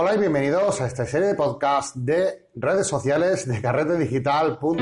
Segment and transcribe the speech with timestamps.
[0.00, 4.78] Hola y bienvenidos a esta serie de podcast de redes sociales de carretedigital.com.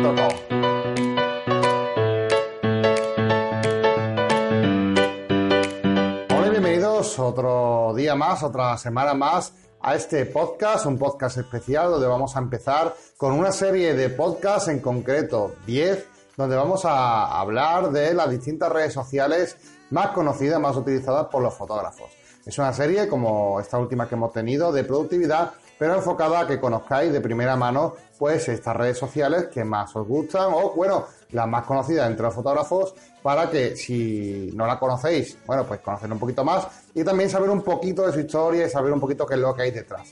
[6.28, 11.92] Hola y bienvenidos otro día más, otra semana más a este podcast, un podcast especial
[11.92, 17.40] donde vamos a empezar con una serie de podcasts en concreto, 10, donde vamos a
[17.40, 19.56] hablar de las distintas redes sociales
[19.88, 22.15] más conocidas, más utilizadas por los fotógrafos.
[22.46, 26.60] Es una serie como esta última que hemos tenido de productividad, pero enfocada a que
[26.60, 31.48] conozcáis de primera mano pues estas redes sociales que más os gustan o bueno, las
[31.48, 36.20] más conocidas entre los fotógrafos para que si no la conocéis, bueno, pues conocer un
[36.20, 39.34] poquito más y también saber un poquito de su historia y saber un poquito qué
[39.34, 40.08] es lo que hay detrás.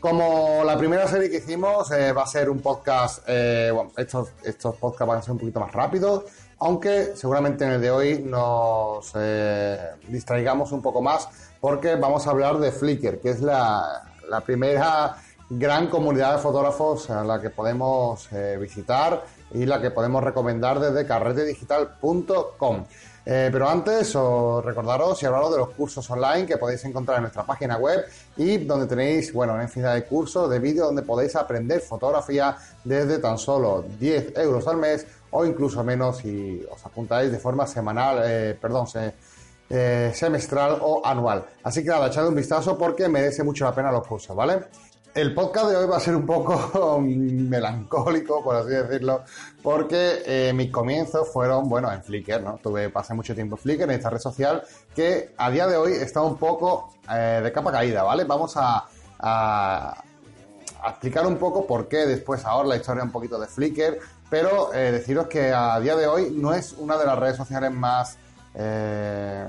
[0.00, 4.30] Como la primera serie que hicimos eh, va a ser un podcast, eh, bueno, estos,
[4.42, 6.24] estos podcasts van a ser un poquito más rápidos,
[6.60, 9.78] aunque seguramente en el de hoy nos eh,
[10.08, 11.28] distraigamos un poco más
[11.60, 14.04] porque vamos a hablar de Flickr, que es la,
[14.44, 15.16] primera
[15.48, 20.78] gran comunidad de fotógrafos a la que podemos eh, visitar y la que podemos recomendar
[20.78, 22.84] desde carretedigital.com.
[23.26, 27.22] Eh, pero antes, os recordaros y hablaros de los cursos online que podéis encontrar en
[27.24, 28.04] nuestra página web
[28.36, 33.18] y donde tenéis, bueno, una infinidad de cursos, de vídeos donde podéis aprender fotografía desde
[33.18, 38.22] tan solo 10 euros al mes o incluso menos si os apuntáis de forma semanal,
[38.24, 38.86] eh, perdón,
[39.68, 41.46] eh, semestral o anual.
[41.62, 44.60] Así que nada, echad un vistazo porque merece mucho la pena los cursos, ¿vale?
[45.12, 49.24] El podcast de hoy va a ser un poco melancólico, por así decirlo,
[49.62, 52.58] porque eh, mis comienzos fueron, bueno, en Flickr, ¿no?
[52.62, 54.62] Tuve, pasé mucho tiempo en Flickr, en esta red social,
[54.94, 58.22] que a día de hoy está un poco de capa caída, ¿vale?
[58.22, 58.86] Vamos a,
[59.18, 60.04] a,
[60.88, 63.98] explicar un poco por qué después ahora la historia un poquito de Flickr,
[64.30, 67.70] pero eh, deciros que a día de hoy no es una de las redes sociales
[67.70, 68.18] más,
[68.54, 69.46] eh,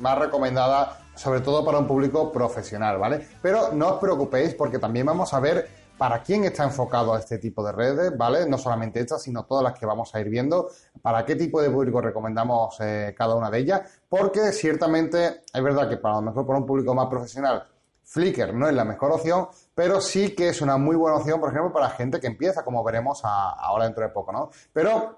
[0.00, 3.26] más recomendadas, sobre todo para un público profesional, ¿vale?
[3.40, 7.38] Pero no os preocupéis porque también vamos a ver para quién está enfocado a este
[7.38, 8.48] tipo de redes, ¿vale?
[8.48, 10.68] No solamente estas, sino todas las que vamos a ir viendo,
[11.00, 15.88] para qué tipo de público recomendamos eh, cada una de ellas, porque ciertamente es verdad
[15.88, 17.68] que para lo mejor para un público más profesional
[18.12, 21.48] Flickr no es la mejor opción, pero sí que es una muy buena opción, por
[21.48, 24.50] ejemplo, para gente que empieza, como veremos ahora dentro de poco, ¿no?
[24.70, 25.16] Pero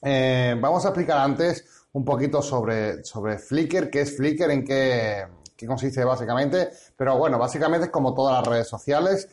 [0.00, 5.26] eh, vamos a explicar antes un poquito sobre, sobre Flickr, qué es Flickr, en qué,
[5.66, 6.70] consiste básicamente.
[6.96, 9.28] Pero bueno, básicamente es como todas las redes sociales.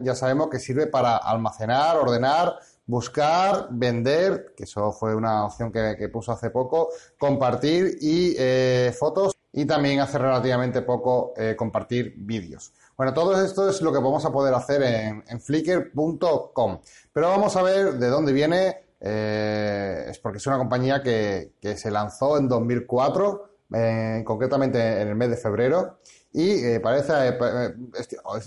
[0.00, 6.08] Ya, sabemos, que sirve para almacenar, ordenar, buscar, vender, que eso fue una opción que,
[6.10, 6.88] puso hace poco,
[7.18, 12.72] compartir y eh, fotos y también hace relativamente poco eh, compartir vídeos.
[12.96, 16.80] Bueno, todo esto es lo que vamos a poder hacer en, flickr.com.
[17.12, 18.84] Pero vamos a ver de dónde viene.
[19.00, 25.14] Eh, es porque es una compañía que, se lanzó en 2004, eh, concretamente en el
[25.14, 25.98] mes de febrero.
[26.34, 27.12] Y parece,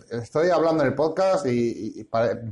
[0.10, 2.04] estoy hablando en el podcast y,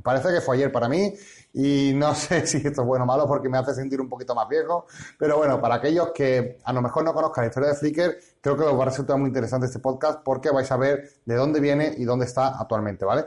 [0.03, 1.11] parece que fue ayer para mí
[1.53, 4.35] y no sé si esto es bueno o malo porque me hace sentir un poquito
[4.35, 4.85] más viejo,
[5.17, 8.55] pero bueno, para aquellos que a lo mejor no conozcan la historia de Flickr, creo
[8.55, 11.59] que os va a resultar muy interesante este podcast porque vais a ver de dónde
[11.59, 13.25] viene y dónde está actualmente, ¿vale?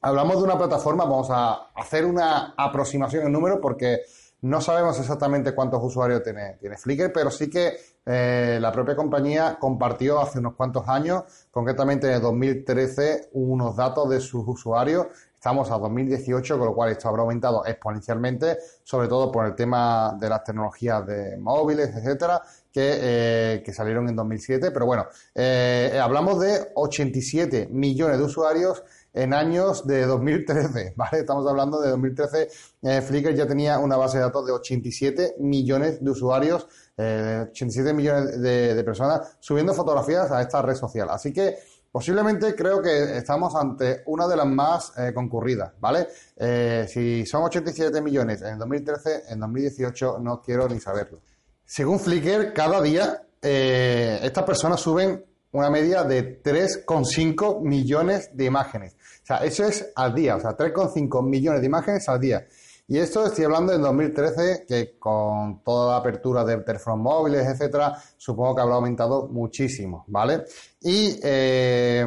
[0.00, 4.02] Hablamos de una plataforma, vamos a hacer una aproximación en número porque
[4.40, 7.76] no sabemos exactamente cuántos usuarios tiene, tiene Flickr, pero sí que
[8.06, 14.20] eh, la propia compañía compartió hace unos cuantos años, concretamente en 2013, unos datos de
[14.20, 19.46] sus usuarios Estamos a 2018, con lo cual esto habrá aumentado exponencialmente, sobre todo por
[19.46, 24.72] el tema de las tecnologías de móviles, etcétera, que, eh, salieron en 2007.
[24.72, 25.06] Pero bueno,
[25.36, 28.82] eh, hablamos de 87 millones de usuarios
[29.12, 31.20] en años de 2013, ¿vale?
[31.20, 32.48] Estamos hablando de 2013,
[32.82, 38.40] eh, Flickr ya tenía una base de datos de 87 millones de usuarios, 87 millones
[38.40, 41.08] de, personas subiendo fotografías a esta red social.
[41.10, 41.56] Así que
[41.90, 46.06] Posiblemente creo que estamos ante una de las más eh, concurridas, ¿vale?
[46.36, 51.20] Eh, si son 87 millones en 2013, en 2018 no quiero ni saberlo.
[51.64, 58.94] Según Flickr, cada día eh, estas personas suben una media de 3,5 millones de imágenes.
[59.22, 62.46] O sea, eso es al día, o sea, 3,5 millones de imágenes al día.
[62.90, 67.92] Y esto estoy hablando en 2013, que con toda la apertura de teléfonos móviles, etcétera,
[68.16, 70.44] supongo que habrá aumentado muchísimo, ¿vale?
[70.80, 72.06] Y eh,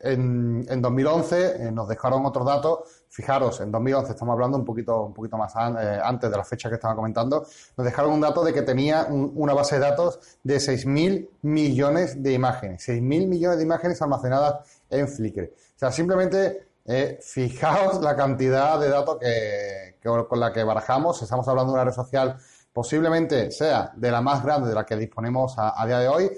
[0.00, 2.80] en, en, 2011 eh, nos dejaron otros datos.
[3.08, 6.68] Fijaros, en 2011 estamos hablando un poquito, un poquito más eh, antes de la fecha
[6.68, 7.46] que estaba comentando.
[7.76, 12.32] Nos dejaron un dato de que tenía una base de datos de 6.000 millones de
[12.32, 12.88] imágenes.
[12.88, 15.52] 6.000 millones de imágenes almacenadas en Flickr.
[15.52, 21.20] O sea, simplemente eh, fijaos la cantidad de datos que, con la que barajamos.
[21.20, 22.36] Estamos hablando de una red social
[22.72, 26.30] posiblemente sea de la más grande de la que disponemos a, día de hoy.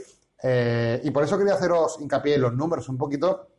[1.04, 3.51] Y por eso quería haceros hincapié en los números un poquito,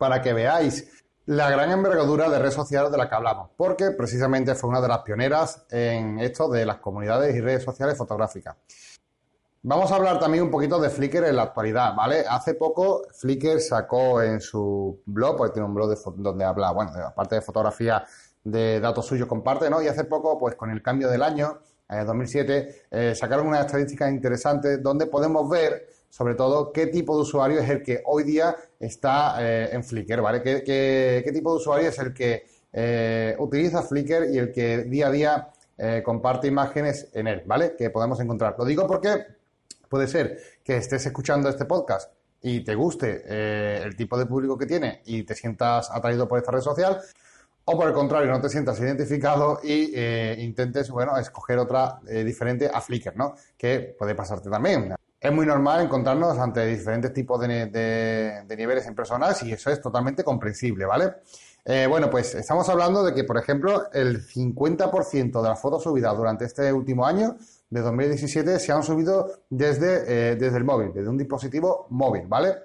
[0.00, 4.54] para que veáis la gran envergadura de redes sociales de la que hablamos, porque precisamente
[4.54, 8.56] fue una de las pioneras en esto de las comunidades y redes sociales fotográficas.
[9.62, 12.24] Vamos a hablar también un poquito de Flickr en la actualidad, ¿vale?
[12.26, 17.34] Hace poco Flickr sacó en su blog, porque tiene un blog donde habla, bueno, aparte
[17.34, 18.02] de fotografía
[18.42, 19.82] de datos suyos comparte, ¿no?
[19.82, 21.58] Y hace poco, pues con el cambio del año,
[21.90, 27.22] en 2007, eh, sacaron unas estadísticas interesantes donde podemos ver, sobre todo, qué tipo de
[27.22, 30.42] usuario es el que hoy día está eh, en Flickr, ¿vale?
[30.42, 35.06] ¿Qué, qué, tipo de usuario es el que eh, utiliza Flickr y el que día
[35.06, 35.48] a día
[36.04, 37.74] comparte imágenes en él, ¿vale?
[37.74, 38.54] Que podemos encontrar.
[38.58, 39.24] Lo digo porque
[39.90, 44.56] Puede ser que estés escuchando este podcast y te guste eh, el tipo de público
[44.56, 47.00] que tiene y te sientas atraído por esta red social,
[47.64, 52.22] o por el contrario, no te sientas identificado y eh, intentes, bueno, escoger otra eh,
[52.22, 53.34] diferente a Flickr, ¿no?
[53.58, 54.94] Que puede pasarte también.
[55.20, 60.24] Es muy normal encontrarnos ante diferentes tipos de, niveles en personas y eso es totalmente
[60.24, 61.16] comprensible, ¿vale?
[61.88, 66.46] bueno, pues estamos hablando de que, por ejemplo, el 50% de las fotos subidas durante
[66.46, 67.36] este último año
[67.70, 72.56] de 2017 se han subido desde, eh, desde el móvil, desde un dispositivo móvil, ¿vale?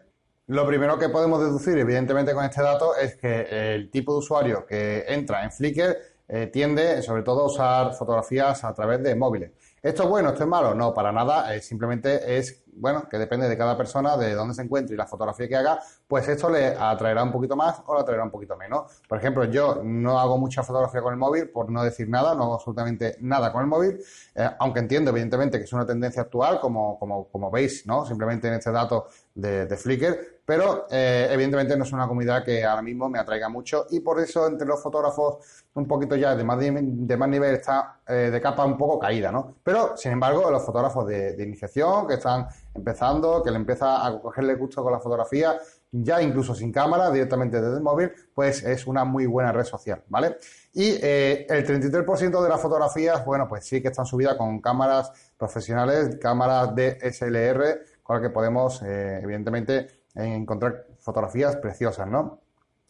[0.48, 4.66] Lo primero que podemos deducir, evidentemente, con este dato es que el tipo de usuario
[4.66, 5.98] que entra en Flickr
[6.28, 9.51] eh, tiende, sobre todo, a usar fotografías a través de móviles.
[9.86, 10.30] ¿Esto es bueno?
[10.30, 10.74] ¿Esto es malo?
[10.74, 11.54] No, para nada.
[11.54, 15.06] Eh, simplemente es, bueno, que depende de cada persona, de dónde se encuentre y la
[15.06, 18.58] fotografía que haga, pues esto le atraerá un poquito más o le atraerá un poquito
[18.58, 19.00] menos.
[19.08, 22.46] Por ejemplo, yo no hago mucha fotografía con el móvil, por no decir nada, no
[22.46, 24.00] hago absolutamente nada con el móvil,
[24.34, 28.08] eh, aunque entiendo, evidentemente, que es una tendencia actual, como, como, como veis, ¿no?
[28.08, 29.06] Simplemente en este dato
[29.36, 33.50] de, de Flickr, pero eh, evidentemente no es una comunidad que ahora mismo me atraiga
[33.50, 37.56] mucho y por eso entre los fotógrafos un poquito ya de más, de más nivel
[37.56, 39.56] está eh, de capa un poco caída, ¿no?
[39.64, 44.56] Pero, sin embargo, los fotógrafos de, iniciación que están empezando, que le empieza a cogerle
[44.56, 45.58] gusto con la fotografía,
[45.92, 50.04] ya incluso sin cámara, directamente desde el móvil, pues es una muy buena red social,
[50.08, 50.38] ¿vale?
[50.74, 55.12] Y eh, el 33% de las fotografías, bueno, pues sí que están subidas con cámaras
[55.38, 62.42] profesionales, cámaras DSLR, con las que podemos, evidentemente, encontrar fotografías preciosas, ¿no?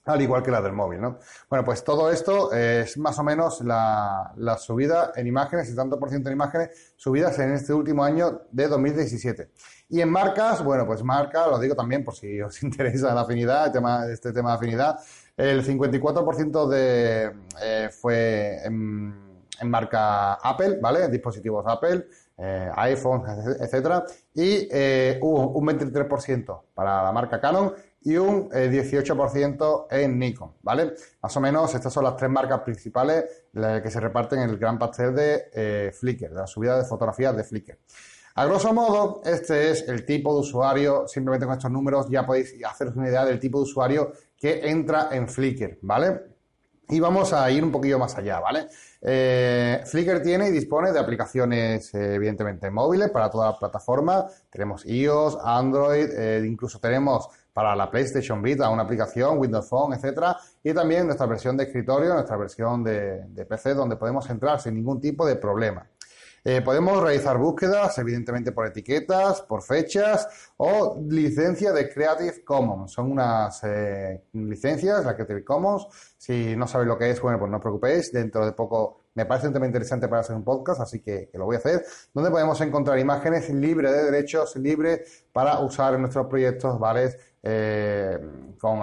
[0.06, 1.20] al igual que la del móvil, ¿no?
[1.50, 6.10] Bueno, pues todo esto es más o menos la, subida en imágenes, el tanto por
[6.10, 9.50] ciento en imágenes subidas en este último año de 2017.
[9.90, 13.72] Y en marcas, bueno, pues marca, lo digo también por si os interesa la afinidad,
[13.72, 15.00] tema, este tema de afinidad,
[15.36, 19.26] el 54% de, eh, fue en,
[19.64, 21.08] marca Apple, ¿vale?
[21.08, 23.24] Dispositivos Apple, eh, iPhone,
[23.60, 24.04] etcétera,
[24.34, 30.94] y eh, un 23% para la marca Canon y un 18% eh, en Nikon, ¿vale?
[31.22, 34.78] Más o menos estas son las tres marcas principales que se reparten en el gran
[34.78, 37.80] pastel de eh, Flickr, de la subida de fotografías de Flickr.
[38.36, 42.54] A grosso modo, este es el tipo de usuario, simplemente con estos números ya podéis
[42.66, 46.35] haceros una idea del tipo de usuario que entra en Flickr, ¿vale?
[46.90, 48.68] Y vamos a ir un poquillo más allá, ¿vale?
[49.02, 54.28] Eh, Flickr tiene y dispone de aplicaciones, evidentemente, móviles para toda la plataforma.
[54.50, 60.74] Tenemos iOS, Android, incluso tenemos para la PlayStation Vita, una aplicación, Windows Phone, etcétera, y
[60.74, 65.26] también nuestra versión de escritorio, nuestra versión de, PC, donde podemos entrar sin ningún tipo
[65.26, 65.88] de problema.
[66.48, 72.92] Eh, podemos realizar búsquedas, evidentemente por etiquetas, por fechas o licencia de Creative Commons.
[72.92, 75.88] Son unas eh, licencias, la Creative Commons.
[76.16, 78.12] Si no sabéis lo que es, bueno, pues no os preocupéis.
[78.12, 81.46] Dentro de poco me parece un tema interesante para hacer un podcast, así que, lo
[81.46, 81.84] voy a hacer,
[82.14, 87.18] donde podemos encontrar imágenes libres de derechos, libres para usar en nuestros proyectos, ¿vale?
[87.42, 88.20] Eh,
[88.60, 88.82] con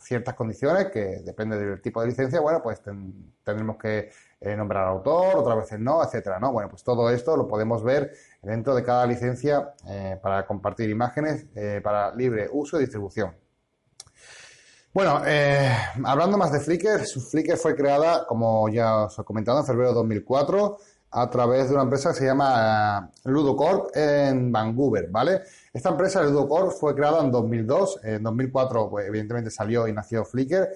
[0.00, 2.80] ciertas condiciones que depende del tipo de licencia, bueno, pues
[3.44, 4.10] tendremos que
[4.42, 6.52] eh, nombrar autor, otras veces no, etcétera, ¿no?
[6.52, 11.46] Bueno, pues todo esto lo podemos ver dentro de cada licencia eh, para compartir imágenes
[11.82, 13.34] para libre uso y distribución.
[14.92, 15.22] Bueno,
[16.04, 19.94] hablando más de Flickr, Flickr fue creada, como ya os he comentado, en febrero de
[19.94, 20.78] 2004
[21.12, 25.42] a través de una empresa que se llama Ludocorp en Vancouver, ¿vale?
[25.72, 28.00] Esta empresa, Ludocorp, fue creada en 2002.
[28.02, 30.70] En 2004, pues, evidentemente, salió y nació Flickr.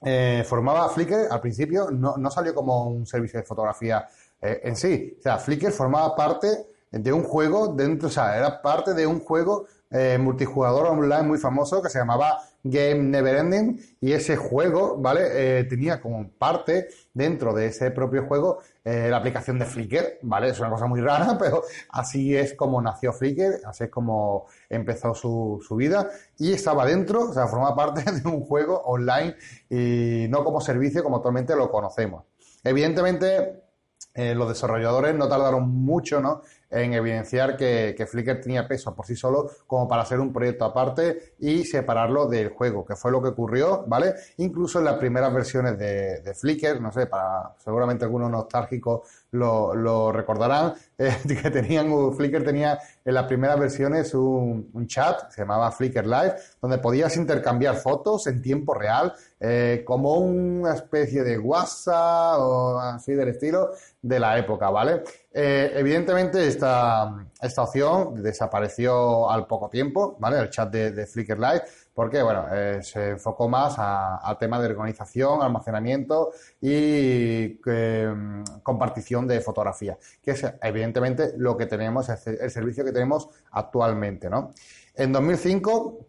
[0.00, 4.08] Eh, formaba Flickr al principio, no, no, salió como un servicio de fotografía
[4.40, 5.16] eh, en sí.
[5.18, 9.20] O sea, Flickr formaba parte de un juego dentro, o sea, era parte de un
[9.20, 15.60] juego eh, multijugador online muy famoso que se llamaba Game Neverending y ese juego, ¿vale?
[15.60, 20.48] Eh, tenía como parte dentro de ese propio juego eh, la aplicación de Flickr, ¿vale?
[20.48, 25.14] Es una cosa muy rara, pero así es como nació Flickr, así es como empezó
[25.14, 29.36] su, su vida y estaba dentro, o sea, forma parte de un juego online
[29.70, 32.24] y no como servicio como actualmente lo conocemos.
[32.62, 33.67] Evidentemente,
[34.14, 36.42] los desarrolladores no tardaron mucho ¿no?
[36.70, 41.34] en evidenciar que, Flickr tenía peso por sí solo como para ser un proyecto aparte
[41.38, 44.14] y separarlo del juego, que fue lo que ocurrió, ¿vale?
[44.38, 50.12] Incluso en las primeras versiones de, de Flickr, no sé, para seguramente algunos nostálgicos lo,
[50.12, 55.70] recordarán, eh, que tenían, Flickr tenía en las primeras versiones un, un, chat, se llamaba
[55.70, 62.38] Flickr Live, donde podías intercambiar fotos en tiempo real, eh, como una especie de WhatsApp
[62.40, 63.70] o así del estilo
[64.02, 65.04] de la época, ¿vale?
[65.32, 70.40] Eh, evidentemente esta, esta opción desapareció al poco tiempo, ¿vale?
[70.40, 71.62] El chat de, de Flickr Live,
[71.94, 76.30] porque bueno, eh, se enfocó más a, tema de organización, almacenamiento
[76.60, 77.58] y
[78.62, 84.52] compartición de fotografía, que es evidentemente lo que tenemos, el servicio que tenemos actualmente, ¿no?
[84.94, 86.07] En 2005,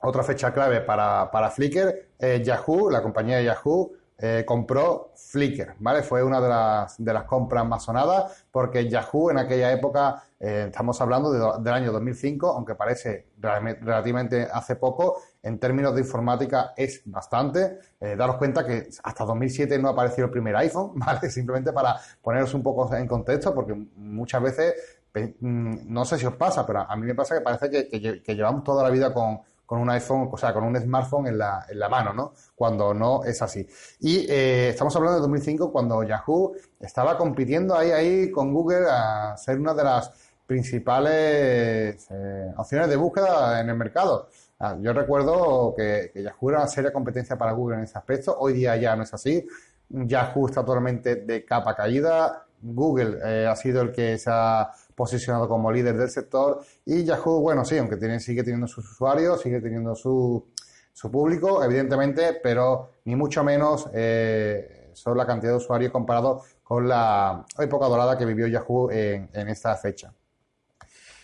[0.00, 6.02] otra fecha clave para, para Flickr, eh, Yahoo, la compañía Yahoo, eh, compró Flickr, ¿vale?
[6.02, 10.64] Fue una de las, de las compras más sonadas porque Yahoo en aquella época, eh,
[10.68, 17.02] estamos hablando del año 2005, aunque parece relativamente hace poco, en términos de informática es
[17.04, 17.78] bastante.
[18.00, 21.30] Daros cuenta que hasta 2007 no apareció el primer iPhone, ¿vale?
[21.30, 24.74] Simplemente para poneros un poco en contexto, porque muchas veces,
[25.14, 28.64] mm, no sé si os pasa, pero a mí me pasa que parece que llevamos
[28.64, 31.78] toda la vida con con un iPhone, o sea, con un smartphone en la, en
[31.78, 32.32] la mano, ¿no?
[32.54, 33.68] Cuando no es así.
[34.00, 39.36] Y eh, estamos hablando de 2005 cuando Yahoo estaba compitiendo ahí, ahí con Google a
[39.36, 40.10] ser una de las
[40.46, 44.30] principales eh, opciones de búsqueda en el mercado.
[44.58, 48.38] Ah, yo recuerdo que, Yahoo era una seria competencia para Google en ese aspecto.
[48.38, 49.46] Hoy día ya no es así.
[49.90, 52.47] Yahoo está totalmente de capa caída.
[52.60, 57.40] Google eh, ha sido el que se ha posicionado como líder del sector y Yahoo,
[57.40, 60.44] bueno, sí, aunque tiene, sigue teniendo sus usuarios, sigue teniendo su,
[60.98, 66.88] su público, evidentemente, pero ni mucho menos eh, son la cantidad de usuarios comparado con
[66.88, 70.12] la época dorada que vivió Yahoo en, esta fecha.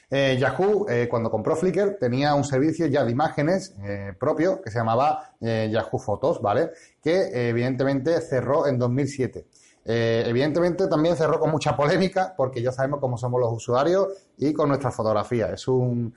[0.08, 3.74] Eh, Yahoo, eh, cuando compró Flickr, tenía un servicio ya de imágenes
[4.16, 6.70] propio que se llamaba Yahoo Fotos, ¿vale?
[7.02, 9.44] Que evidentemente cerró en 2007.
[9.84, 14.52] Eh, evidentemente también cerró con mucha polémica porque ya sabemos cómo somos los usuarios y
[14.52, 15.52] con nuestras fotografías.
[15.52, 16.14] Es un,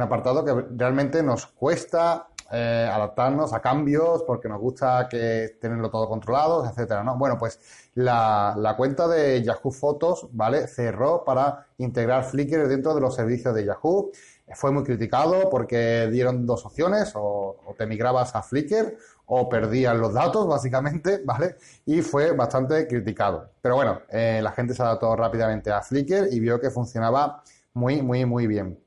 [0.00, 6.08] apartado que realmente nos cuesta eh, adaptarnos a cambios porque nos gusta que tenerlo todo
[6.08, 7.16] controlado, etcétera, ¿no?
[7.16, 7.60] Bueno, pues
[7.94, 10.66] la, la, cuenta de Yahoo Fotos, ¿vale?
[10.66, 14.10] Cerró para integrar Flickr dentro de los servicios de Yahoo.
[14.54, 20.14] Fue muy criticado porque dieron dos opciones, o, te migrabas a Flickr o perdían los
[20.14, 21.56] datos, básicamente, ¿vale?
[21.84, 23.50] Y fue bastante criticado.
[23.60, 27.42] Pero bueno, eh, la gente se adaptó rápidamente a Flickr y vio que funcionaba
[27.74, 28.78] muy, muy, muy bien.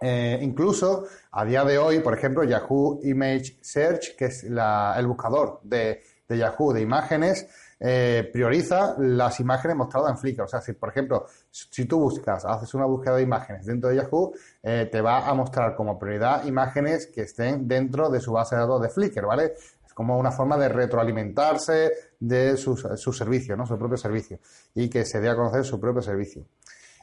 [0.00, 5.60] Eh, incluso a día de hoy, por ejemplo, Yahoo Image Search, que es el buscador
[5.62, 7.48] de, Yahoo de imágenes,
[7.80, 10.42] eh, prioriza las imágenes mostradas en Flickr.
[10.42, 13.96] O sea, si por ejemplo, si tú buscas, haces una búsqueda de imágenes dentro de
[13.96, 14.32] Yahoo,
[14.62, 18.82] te va a mostrar como prioridad imágenes que estén dentro de su base de datos
[18.82, 19.54] de Flickr, ¿vale?
[20.00, 22.74] como una forma de retroalimentarse de su,
[23.12, 23.66] servicio, ¿no?
[23.66, 24.38] su propio servicio,
[24.74, 26.46] y que se dé a conocer su propio servicio.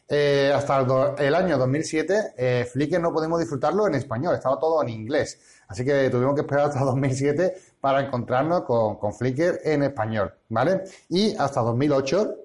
[0.10, 0.84] Eh, hasta
[1.20, 5.40] el, año 2007, eh, Flickr no pudimos disfrutarlo en español, estaba todo en inglés.
[5.68, 10.84] Así que tuvimos que esperar hasta 2007 para encontrarnos con, Flickr en español, ¿vale?
[11.10, 12.36] Y hasta 2008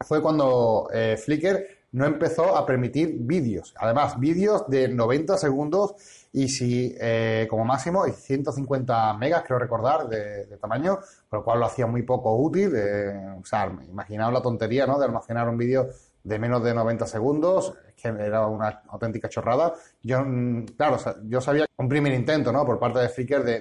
[0.00, 3.74] fue cuando eh, Flickr no empezó a permitir vídeos.
[3.78, 5.94] Además, vídeos de 90 segundos
[6.32, 11.66] y si eh, como máximo 150 megas, creo recordar, de, tamaño, con lo cual lo
[11.66, 12.72] hacía muy poco útil.
[12.76, 14.98] Eh, o sea, imaginaos la tontería ¿no?
[14.98, 15.88] de almacenar un vídeo
[16.28, 19.74] de menos de 90 segundos, que era una auténtica chorrada.
[20.02, 22.64] Yo, mm, claro, yo sabía un primer intento ¿no?
[22.66, 23.60] por parte de Flickr de,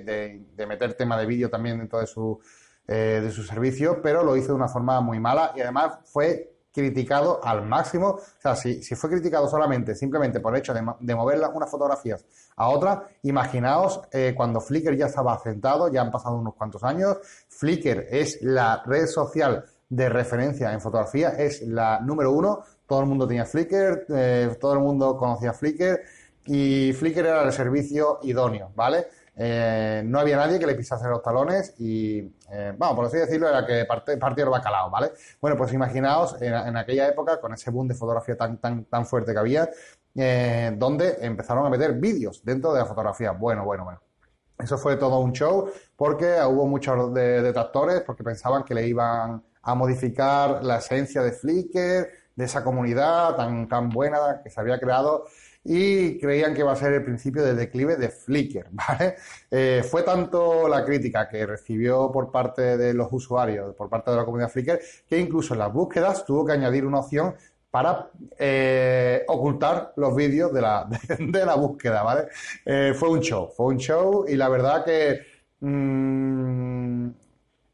[0.56, 2.40] de, meter tema de vídeo también dentro de su,
[2.88, 6.58] eh, de su servicio, pero lo hizo de una forma muy mala y además fue
[6.74, 8.10] criticado al máximo.
[8.10, 11.72] O sea, si, si fue criticado solamente, simplemente por el hecho de, de mover unas
[11.72, 12.26] fotografías
[12.58, 17.18] a otra, imaginaos eh, cuando Flickr ya estaba asentado, ya han pasado unos cuantos años,
[17.48, 23.06] Flickr es la red social de referencia en fotografía, es la número uno, todo el
[23.06, 26.02] mundo tenía Flickr, eh, todo el mundo conocía Flickr
[26.46, 29.08] y Flickr era el servicio idóneo, ¿vale?
[29.40, 32.20] Eh, no había nadie que le pisase los talones y,
[32.52, 35.12] eh, vamos, por así decirlo, era que partía el bacalao, ¿vale?
[35.40, 39.34] Bueno, pues imaginaos en, aquella época, con ese boom de fotografía tan, tan, tan fuerte
[39.34, 39.70] que había,
[40.76, 43.32] donde empezaron a meter vídeos dentro de la fotografía.
[43.32, 44.02] Bueno, bueno, bueno.
[44.58, 49.76] Eso fue todo un show porque hubo muchos detractores porque pensaban que le iban a
[49.76, 55.26] modificar la esencia de Flickr, de esa comunidad tan, tan buena que se había creado
[55.62, 59.16] y creían que iba a ser el principio del declive de Flickr, ¿vale?
[59.52, 64.18] Eh, fue tanto la crítica que recibió por parte de los usuarios, por parte de
[64.18, 67.36] la comunidad Flickr, que incluso en las búsquedas tuvo que añadir una opción
[67.70, 68.10] para
[68.40, 70.88] eh, ocultar los vídeos de la,
[71.20, 72.30] de, la búsqueda, ¿vale?
[72.64, 75.20] Eh, fue un show, fue un show y la verdad que
[75.60, 77.10] mm,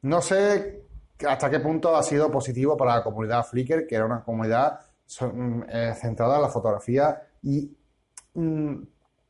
[0.01, 0.82] no sé
[1.27, 4.79] hasta qué punto ha sido positivo para la comunidad Flickr, que era una comunidad
[5.21, 7.69] mm, eh, centrada en la fotografía y
[8.33, 8.75] mm,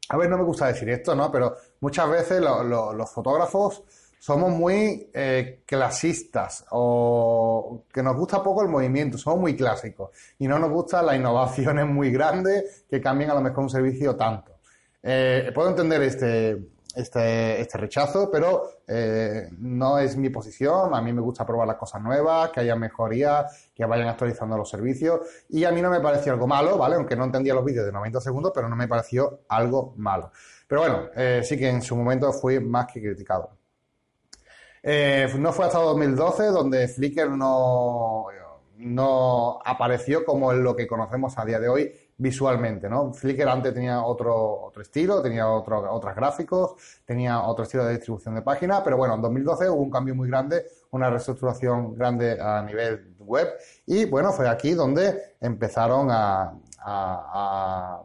[0.09, 1.31] a ver, no me gusta decir esto, ¿no?
[1.31, 3.83] Pero muchas veces los fotógrafos
[4.19, 10.47] somos muy eh, clasistas o que nos gusta poco el movimiento, somos muy clásicos y
[10.47, 14.59] no nos gustan las innovaciones muy grandes que cambien a lo mejor un servicio tanto.
[15.01, 16.57] Eh, puedo entender este,
[16.95, 20.93] este, este rechazo, pero eh, no es mi posición.
[20.93, 24.69] A mí me gusta probar las cosas nuevas, que haya mejorías, que vayan actualizando los
[24.69, 25.21] servicios.
[25.49, 26.95] Y a mí no me pareció algo malo, ¿vale?
[26.95, 30.31] Aunque no entendía los vídeos de 90 segundos, pero no me pareció algo malo.
[30.67, 31.09] Pero bueno,
[31.43, 33.57] sí que en su momento fui más que criticado.
[34.85, 38.25] Eh, no fue hasta 2012 donde Flickr no,
[38.75, 43.13] no apareció como lo que conocemos a día de hoy visualmente, ¿no?
[43.13, 46.73] Flickr antes tenía otro, otro estilo, tenía otro, otros gráficos,
[47.05, 50.29] tenía otro estilo de distribución de páginas, pero bueno, en 2012 hubo un cambio muy
[50.29, 53.49] grande, una reestructuración grande a nivel web
[53.85, 56.53] y bueno, fue aquí donde empezaron a,
[56.85, 58.03] a,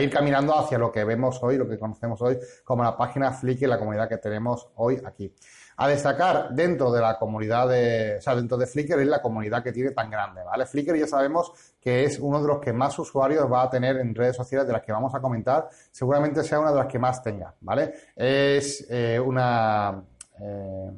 [0.00, 3.68] ir caminando hacia lo que vemos hoy, lo que conocemos hoy como la página Flickr,
[3.68, 5.34] la comunidad que tenemos hoy aquí
[5.80, 9.62] a destacar dentro de la comunidad de, o sea, dentro de Flickr es la comunidad
[9.62, 10.66] que tiene tan grande, ¿vale?
[10.66, 14.14] Flickr ya sabemos que es uno de los que más usuarios va a tener en
[14.14, 17.22] redes sociales de las que vamos a comentar, seguramente sea una de las que más
[17.22, 17.94] tenga, ¿vale?
[18.14, 20.02] Es eh, una,
[20.38, 20.90] eh,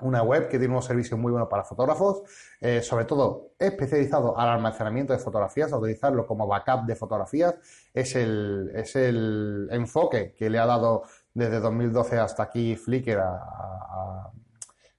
[0.00, 2.22] una web que tiene unos servicios muy buenos para fotógrafos,
[2.60, 7.54] eh, sobre todo especializado al almacenamiento de fotografías, a utilizarlo como backup de fotografías,
[7.94, 11.04] es el, es el enfoque que le ha dado
[11.34, 13.20] desde 2012 hasta aquí Flickr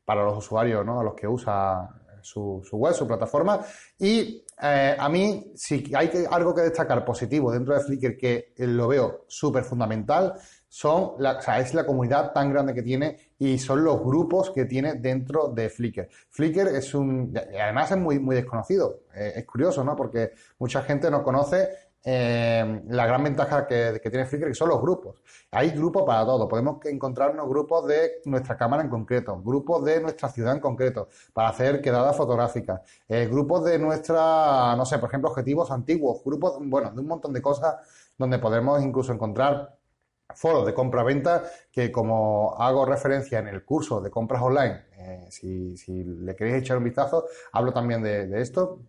[0.06, 1.00] para los usuarios, ¿no?
[1.00, 1.90] a los que usa
[2.22, 3.62] su, web, su plataforma.
[4.00, 8.88] Y eh, a mí, si hay algo que destacar positivo dentro de Flickr que lo
[8.88, 10.34] veo súper fundamental,
[10.68, 14.50] son la, o sea, es la comunidad tan grande que tiene y son los grupos
[14.50, 16.10] que tiene dentro de Flickr.
[16.30, 17.32] Flickr es un,
[17.62, 19.02] además es muy, muy desconocido.
[19.14, 19.96] Eh, es curioso, ¿no?
[19.96, 21.70] Porque mucha gente no conoce
[22.06, 25.22] eh, la gran ventaja que, tiene Flickr que son los grupos.
[25.52, 26.48] Hay grupos para todo.
[26.50, 31.50] Podemos encontrarnos grupos de nuestra cámara en concreto, grupos de nuestra ciudad en concreto, para
[31.50, 36.92] hacer quedadas fotográficas, eh, grupos de nuestra, no sé, por ejemplo, objetivos antiguos, grupos, bueno,
[36.92, 37.78] de un montón de cosas
[38.18, 39.78] donde podemos incluso encontrar
[40.36, 45.76] foros de compra-venta que como hago referencia en el curso de compras online, eh, si,
[46.04, 48.80] le queréis echar un vistazo, hablo también de esto,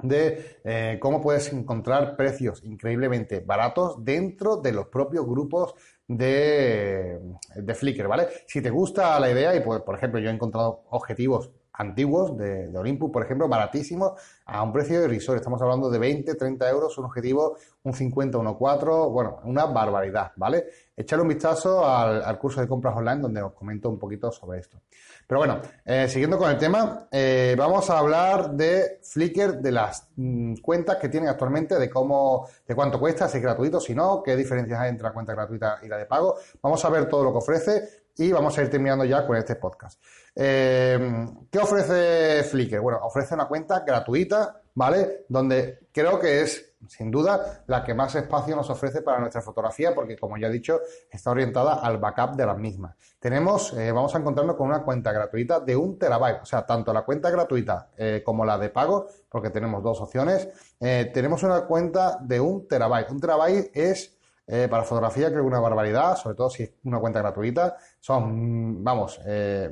[0.00, 5.74] de eh, cómo puedes encontrar precios increíblemente baratos dentro de los propios grupos
[6.06, 7.18] de,
[7.56, 8.28] de Flickr, ¿vale?
[8.46, 12.68] Si te gusta la idea, y pues, por ejemplo, yo he encontrado objetivos antiguos de,
[12.68, 14.12] de, Olympus, por ejemplo, baratísimos,
[14.44, 15.38] a un precio irrisorio.
[15.38, 20.66] Estamos hablando de 20, 30 euros, un objetivo, un 50, 1,4, bueno, una barbaridad, ¿vale?
[20.96, 24.58] Echar un vistazo al, al, curso de compras online donde os comento un poquito sobre
[24.58, 24.80] esto.
[25.28, 30.08] Pero bueno, eh, siguiendo con el tema, eh, vamos a hablar de Flickr, de las
[30.16, 34.22] mm, cuentas que tienen actualmente, de cómo, de cuánto cuesta, si es gratuito, si no,
[34.22, 36.36] qué diferencias hay entre la cuenta gratuita y la de pago.
[36.62, 39.54] Vamos a ver todo lo que ofrece y vamos a ir terminando ya con este
[39.54, 40.02] podcast.
[40.34, 42.80] Eh, ¿Qué ofrece Flickr?
[42.80, 45.24] Bueno, ofrece una cuenta gratuita, ¿vale?
[45.28, 49.94] Donde creo que es sin duda, la que más espacio nos ofrece para nuestra fotografía,
[49.94, 52.96] porque como ya he dicho, está orientada al backup de las mismas.
[53.18, 56.92] Tenemos, eh, vamos a encontrarnos con una cuenta gratuita de un terabyte, o sea, tanto
[56.92, 62.18] la cuenta gratuita eh, como la de pago, porque tenemos dos opciones, tenemos una cuenta
[62.20, 63.10] de un terabyte.
[63.10, 64.17] Un terabyte es
[64.50, 67.76] eh, para fotografía creo que una barbaridad, sobre todo si es una cuenta gratuita.
[68.00, 69.68] Son, vamos, eh,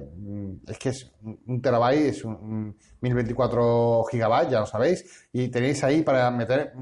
[0.68, 1.10] es que es
[1.46, 6.74] un terabyte, es un, 1024 gigabytes, ya lo sabéis, y tenéis ahí para meter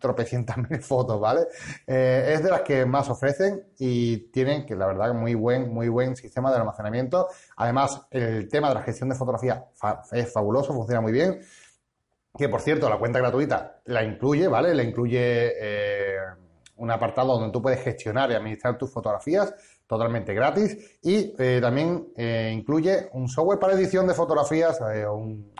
[0.00, 1.42] tropecientas mil fotos, ¿vale?
[1.86, 5.88] Eh, es de las que más ofrecen y tienen, que la verdad, muy buen, muy
[5.88, 7.28] buen sistema de almacenamiento.
[7.56, 9.66] Además, el tema de la gestión de fotografía
[10.10, 11.40] es fabuloso, funciona muy bien.
[12.36, 14.74] Que por cierto, la cuenta gratuita la incluye, ¿vale?
[14.74, 15.52] La incluye
[16.76, 19.54] un apartado donde tú puedes gestionar y administrar tus fotografías
[19.86, 25.52] totalmente gratis y eh, también eh, incluye un software para edición de fotografías, eh, un,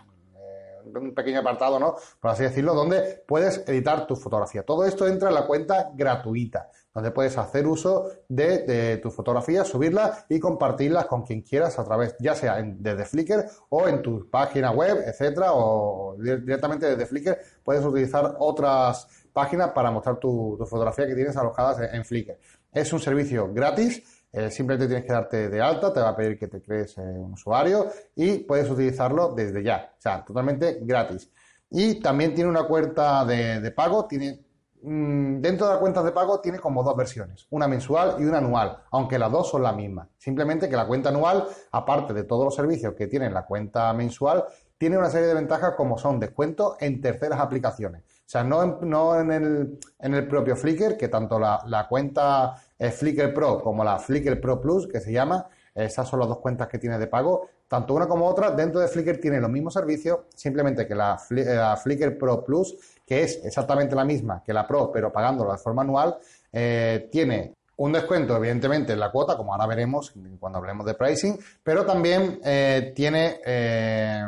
[1.15, 1.97] pequeño apartado, ¿no?
[2.21, 4.63] Por así decirlo, donde puedes editar tu fotografía.
[4.63, 9.67] Todo esto entra en la cuenta gratuita, donde puedes hacer uso de, de tus fotografías,
[9.69, 14.31] subirlas y compartirlas con quien quieras a través, ya sea desde Flickr o en tu
[14.31, 21.07] página web, etcétera, o directamente desde Flickr puedes utilizar otras página para mostrar tu, fotografía
[21.07, 22.39] que tienes alojadas en, Flickr.
[22.73, 26.39] Es un servicio gratis, eh, simplemente tienes que darte de alta, te va a pedir
[26.39, 31.31] que te crees eh, un usuario y puedes utilizarlo desde ya, o sea, totalmente gratis.
[31.69, 34.41] Y también tiene una cuenta de, pago, tiene
[34.81, 38.39] mm, dentro de las cuentas de pago tiene como dos versiones, una mensual y una
[38.39, 40.09] anual, aunque las dos son las mismas.
[40.17, 44.47] Simplemente que la cuenta anual, aparte de todos los servicios que tiene la cuenta mensual,
[44.79, 48.03] tiene una serie de ventajas como son descuentos en terceras aplicaciones.
[48.27, 52.61] O sea, no en, no en, el, en el propio Flickr, que tanto la, cuenta
[52.77, 56.39] eh, Flickr Pro como la Flickr Pro Plus, que se llama, esas son las dos
[56.39, 57.49] cuentas que tiene de pago.
[57.69, 61.77] Tanto una como otra dentro de Flickr tiene los mismos servicios, simplemente que la, la
[61.77, 65.83] Flickr Pro Plus, que es exactamente la misma que la Pro, pero pagándolo de forma
[65.83, 66.17] anual,
[66.53, 71.39] eh, tiene un descuento, evidentemente, en la cuota, como ahora veremos cuando hablemos de pricing,
[71.63, 74.25] pero también eh, tiene eh,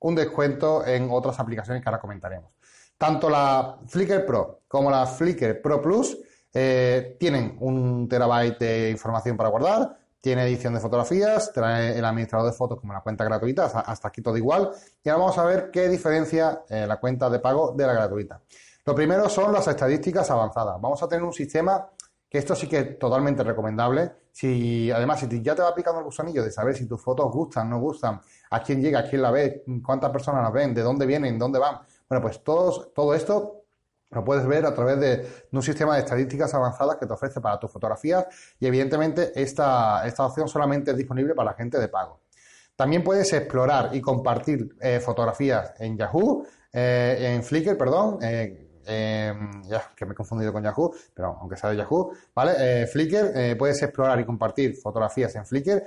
[0.00, 2.50] un descuento en otras aplicaciones que ahora comentaremos.
[2.98, 6.18] Tanto la Flickr Pro como la Flickr Pro Plus
[6.52, 12.56] tienen un terabyte de información para guardar, tiene edición de fotografías, trae el administrador de
[12.56, 14.70] fotos como la cuenta gratuita, hasta aquí todo igual.
[15.02, 18.42] Y ahora vamos a ver qué diferencia eh, la cuenta de pago de la gratuita.
[18.84, 20.80] Lo primero son las estadísticas avanzadas.
[20.80, 21.88] Vamos a tener un sistema
[22.28, 24.10] que esto sí que es totalmente recomendable.
[24.32, 27.70] Si además si ya te va aplicando el gusanillo de saber si tus fotos gustan,
[27.70, 31.06] no gustan, a quién llega, a quién la ve, cuántas personas las ven, de dónde
[31.06, 31.78] vienen, dónde van.
[32.08, 33.64] Bueno, pues todos, todo esto
[34.10, 37.58] lo puedes ver a través de, un sistema de estadísticas avanzadas que te ofrece para
[37.58, 38.26] tus fotografías
[38.58, 42.22] y evidentemente esta, esta opción solamente es disponible para la gente de pago.
[42.74, 48.66] También puedes explorar y compartir eh, fotografías en Yahoo, eh, en Flickr, perdón, eh,
[49.64, 52.86] ya que me he confundido con Yahoo, pero aunque sea de Yahoo, ¿vale?
[52.86, 55.82] Flickr, puedes explorar y compartir fotografías en Flickr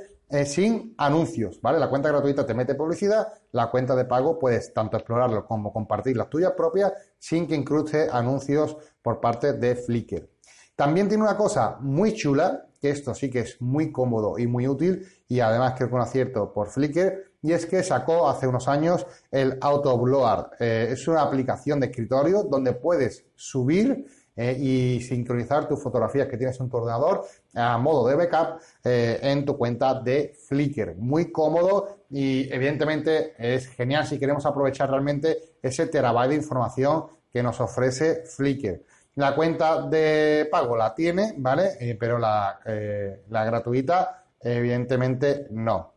[0.45, 1.79] sin anuncios, ¿vale?
[1.79, 6.15] La cuenta gratuita te mete publicidad, la cuenta de pago puedes tanto explorarlo como compartir
[6.17, 10.29] las tuyas propias sin que incruste anuncios por parte de Flickr.
[10.75, 14.67] También tiene una cosa muy chula, que esto sí que es muy cómodo y muy
[14.67, 18.67] útil, y además creo que un acierto por Flickr, y es que sacó hace unos
[18.67, 20.47] años el Autoblower.
[20.59, 26.37] Eh, es una aplicación de escritorio donde puedes subir eh, y sincronizar tus fotografías que
[26.37, 30.95] tienes en tu ordenador a modo de backup eh, en tu cuenta de Flickr.
[30.95, 37.43] Muy cómodo y evidentemente es genial si queremos aprovechar realmente ese terabyte de información que
[37.43, 38.81] nos ofrece Flickr.
[39.15, 41.71] La cuenta de pago la tiene, ¿vale?
[41.81, 42.57] Eh, pero la,
[43.27, 45.91] la gratuita evidentemente no.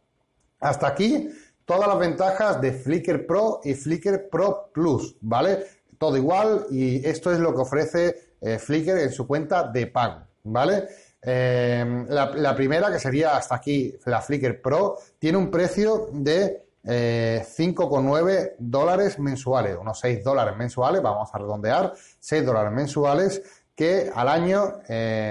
[0.58, 1.30] Hasta aquí
[1.64, 5.64] todas las ventajas de Flickr Pro y Flickr Pro Plus, ¿vale?
[5.98, 10.26] todo igual y esto es lo que ofrece eh, Flickr en su cuenta de pago,
[10.42, 10.86] ¿vale?
[11.22, 18.30] Eh, la, primera, que sería hasta aquí la Flickr Pro, tiene un precio de 5,9
[18.30, 23.42] eh, dólares mensuales, unos 6 dólares mensuales, vamos a redondear, 6 dólares mensuales,
[23.74, 24.80] que al año,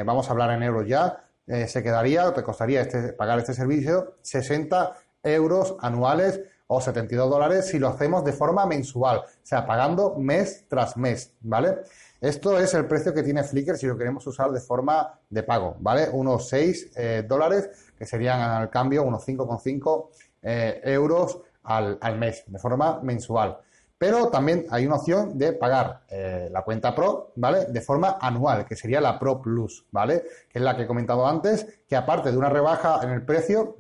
[0.06, 4.98] vamos a hablar en euros ya, se quedaría, te costaría este, pagar este servicio 60
[5.24, 10.66] euros anuales o 72 dólares si lo hacemos de forma mensual, o sea, pagando mes
[10.68, 11.78] tras mes, ¿vale?
[12.24, 15.76] Esto es el precio que tiene Flickr si lo queremos usar de forma de pago,
[15.82, 16.08] ¿vale?
[16.10, 20.08] Unos 6 eh, dólares, que serían al cambio unos 5,5
[20.42, 23.58] eh, euros al, mes, de forma mensual.
[23.98, 27.66] Pero también hay una opción de pagar eh, la cuenta Pro, ¿vale?
[27.66, 30.24] De forma anual, que sería la Pro Plus, ¿vale?
[30.48, 33.76] Que es la que he comentado antes, que aparte de una rebaja en el precio,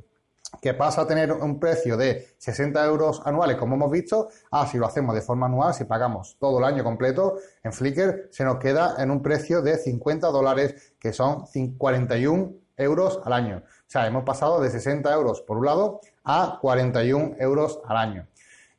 [0.61, 4.77] que pasa a tener un precio de 60 euros anuales, como hemos visto, a si
[4.77, 8.57] lo hacemos de forma anual, si pagamos todo el año completo, en Flickr se nos
[8.57, 11.45] queda en un precio de 50 dólares, que son
[11.77, 13.57] 41 euros al año.
[13.65, 18.27] O sea, hemos pasado de 60 euros por un lado a 41 euros al año.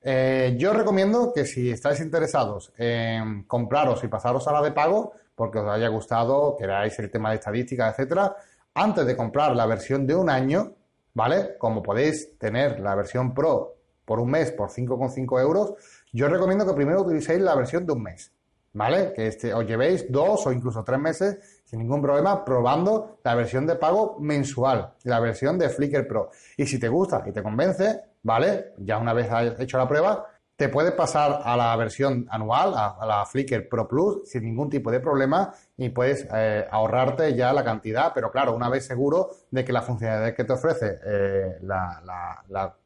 [0.07, 5.13] Eh, yo recomiendo que si estáis interesados en compraros y pasaros a la de pago,
[5.35, 8.37] porque os haya gustado, queráis el tema de estadística, etcétera,
[8.75, 10.75] antes de comprar la versión de un año,
[11.15, 11.57] ¿vale?
[11.59, 15.75] Como podéis tener la versión Pro por un mes por 5,5 euros,
[16.13, 18.33] yo os recomiendo que primero utilicéis la versión de un mes,
[18.73, 19.13] ¿vale?
[19.15, 23.67] Que este, os llevéis dos o incluso tres meses sin ningún problema probando la versión
[23.67, 26.31] de pago mensual, la versión de Flickr Pro.
[26.57, 28.75] Y si te gusta y te convence, ¿vale?
[28.79, 33.05] Ya una vez has hecho la prueba, te puedes pasar a la versión anual, a,
[33.07, 37.65] la Flickr Pro Plus, sin ningún tipo de problema y puedes eh, ahorrarte ya la
[37.65, 42.01] cantidad, pero claro, una vez seguro de que la funcionalidad que te ofrece eh, la,
[42.05, 42.77] la, la,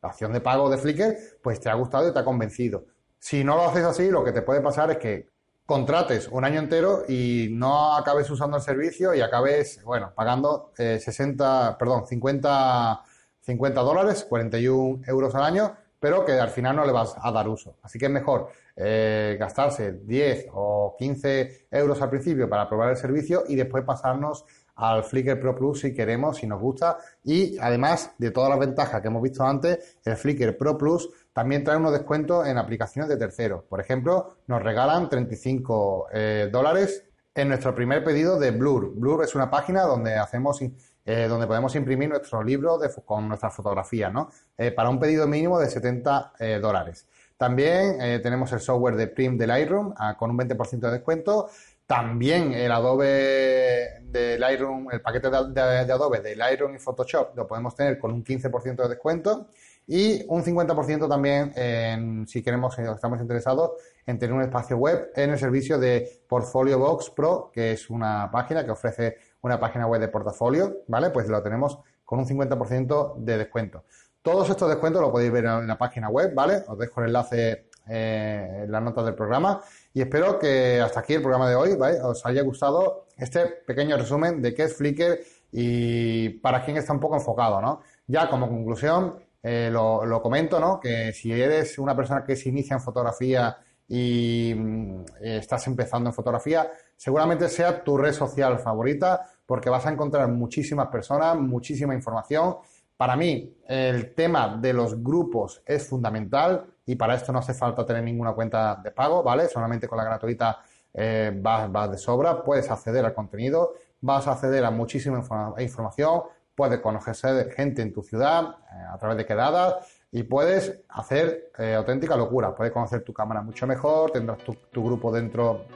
[0.00, 2.84] opción de pago de Flickr, pues te ha gustado y te ha convencido.
[3.18, 5.28] Si no lo haces así, lo que te puede pasar es que
[5.66, 11.70] contrates un año entero y no acabes usando el servicio y acabes, bueno, pagando 60,
[11.70, 13.02] eh, perdón, 50,
[13.40, 17.48] 50 dólares, 41 euros al año, pero que al final no le vas a dar
[17.48, 17.76] uso.
[17.82, 22.96] Así que es mejor eh, gastarse 10 o 15 euros al principio para probar el
[22.96, 24.44] servicio y después pasarnos
[24.76, 26.98] al Flickr Pro Plus si queremos, si nos gusta.
[27.24, 31.64] Y además de todas las ventajas que hemos visto antes, el Flickr Pro Plus también
[31.64, 33.64] trae unos descuentos en aplicaciones de terceros.
[33.64, 38.92] Por ejemplo, nos regalan 35 eh, dólares en nuestro primer pedido de Blur.
[38.94, 40.60] Blur es una página donde hacemos
[41.08, 44.28] eh, donde podemos imprimir nuestros libros con nuestras fotografías, ¿no?
[44.56, 47.06] Eh, para un pedido mínimo de 70 dólares.
[47.36, 51.48] También tenemos el software de Prim del Lightroom ah, con un 20% de descuento
[51.88, 57.74] también el Adobe de Lightroom, el paquete de, Adobe de Lightroom y Photoshop lo podemos
[57.74, 59.46] tener con un 15% de descuento
[59.86, 63.70] y un 50% también en, si queremos, estamos interesados
[64.04, 68.30] en tener un espacio web en el servicio de Portfolio Box Pro, que es una
[68.30, 71.10] página que ofrece una página web de portafolio, ¿vale?
[71.10, 73.84] Pues lo tenemos con un 50% de descuento.
[74.22, 76.62] Todos estos descuentos lo podéis ver en la página web, ¿vale?
[76.66, 79.62] Os dejo el enlace eh, en las notas del programa
[79.94, 81.70] y espero que hasta aquí el programa de hoy
[82.02, 85.20] os haya gustado este pequeño resumen de qué es Flickr
[85.50, 87.80] y para quién está un poco enfocado, ¿no?
[88.06, 90.78] Ya como conclusión, eh, lo, comento, ¿no?
[90.80, 93.56] Que si eres una persona que se inicia en fotografía
[93.88, 99.92] y mm, estás empezando en fotografía, seguramente sea tu red social favorita porque vas a
[99.92, 102.56] encontrar muchísimas personas, muchísima información.
[102.96, 107.86] Para mí, el tema de los grupos es fundamental y para esto no hace falta
[107.86, 109.48] tener ninguna cuenta de pago, ¿vale?
[109.48, 110.58] Solamente con la gratuita
[110.92, 115.22] eh, vas, de sobra, puedes acceder al contenido, vas a acceder a muchísima
[115.58, 116.22] información,
[116.56, 119.76] puedes conocer gente en tu ciudad eh, a través de quedadas
[120.10, 124.84] y puedes hacer eh, auténtica locura, puedes conocer tu cámara mucho mejor, tendrás tu, tu
[124.84, 125.66] grupo dentro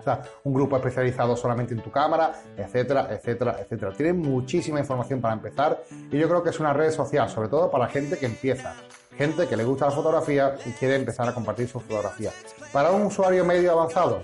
[0.00, 3.92] o sea, un grupo especializado solamente en tu cámara, etcétera, etcétera, etcétera.
[3.92, 7.70] Tiene muchísima información para empezar y yo creo que es una red social, sobre todo
[7.70, 8.74] para gente que empieza
[9.20, 12.32] gente que le gusta la fotografía y quiere empezar a compartir su fotografía.
[12.72, 14.22] Para un usuario medio avanzado,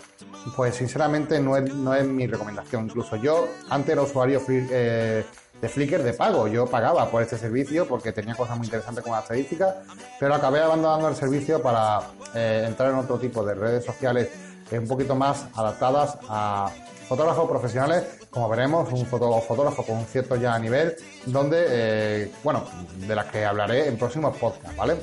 [0.57, 2.85] pues sinceramente no es, no es mi recomendación.
[2.87, 5.23] Incluso yo antes era usuario eh,
[5.61, 6.49] de Flickr de pago.
[6.49, 9.83] Yo pagaba por este servicio porque tenía cosas muy interesantes con la estadística,
[10.19, 12.01] pero acabé abandonando el servicio para
[12.35, 14.31] eh, entrar en otro tipo de redes sociales
[14.73, 16.71] un poquito más adaptadas a
[17.09, 22.65] fotógrafos profesionales, como veremos, un fotógrafo con un cierto ya nivel, donde, eh, bueno,
[22.97, 24.97] de las que hablaré en próximos podcasts, ¿vale?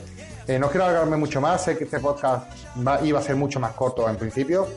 [0.48, 2.52] Eh, no quiero alargarme mucho más, sé que este podcast
[3.04, 4.68] iba a ser mucho más corto en principio,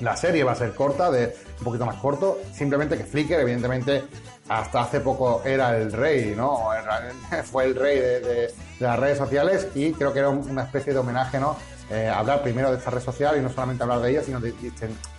[0.00, 4.04] la serie va a ser corta, de un poquito más corto, simplemente que Flickr, evidentemente,
[4.48, 6.68] hasta hace poco era el rey, ¿no?
[7.44, 11.38] Fue el rey de, las redes sociales y creo que era una especie de homenaje,
[11.38, 11.56] ¿no?
[11.90, 14.54] Eh, hablar primero de esta red social y no solamente hablar de ella, sino de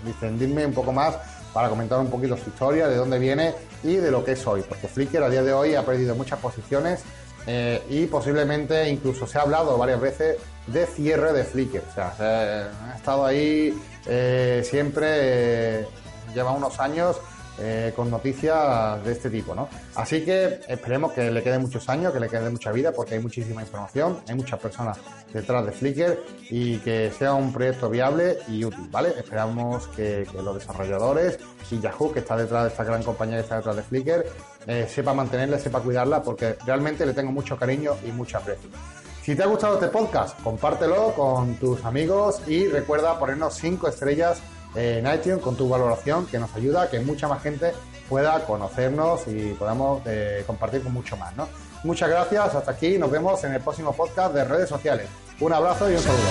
[0.04, 1.16] distendirme un poco más
[1.54, 4.64] para comentar un poquito su historia, de dónde viene y de lo que es hoy,
[4.68, 7.04] porque Flickr a día de hoy ha perdido muchas posiciones
[7.46, 12.72] eh, y posiblemente incluso se ha hablado varias veces de cierre de Flickr, o sea,
[12.92, 15.88] ha estado ahí eh, siempre,
[16.34, 17.18] lleva unos años
[17.60, 19.70] eh, con noticias de este tipo, ¿no?
[19.96, 23.22] Así que esperemos que le quede muchos años, que le quede mucha vida, porque hay
[23.22, 24.98] muchísima información, hay muchas personas
[25.32, 29.10] detrás de Flickr y que sea un proyecto viable y útil, ¿vale?
[29.18, 31.40] Esperamos que, los desarrolladores
[31.72, 34.26] y Yahoo, que está detrás de esta gran compañía que está detrás de Flickr,
[34.68, 38.70] eh, sepa mantenerla, sepa cuidarla, porque realmente le tengo mucho cariño y mucho aprecio.
[39.24, 44.40] Si te ha gustado este podcast, compártelo con tus amigos y recuerda ponernos 5 estrellas
[44.76, 47.74] en iTunes con tu valoración que nos ayuda a que mucha más gente
[48.10, 51.36] pueda conocernos y podamos eh, compartir con mucho más.
[51.36, 51.48] ¿no?
[51.84, 55.08] Muchas gracias, hasta aquí, nos vemos en el próximo podcast de redes sociales.
[55.40, 56.22] Un abrazo y un saludo.